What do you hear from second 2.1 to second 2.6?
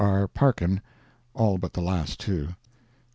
two.